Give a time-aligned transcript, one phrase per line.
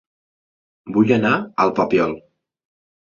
[0.95, 2.17] Vull anar a El Papiol